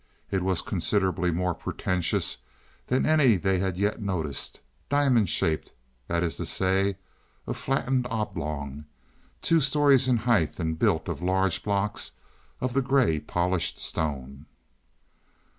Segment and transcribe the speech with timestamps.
[0.31, 2.39] It was considerably more pretentious
[2.87, 5.73] than any they had yet noticed, diamond shaped
[6.07, 6.97] that is to say,
[7.45, 8.85] a flattened oblong
[9.43, 12.13] two stories in height and built of large blocks
[12.59, 14.47] of the gray polished stone.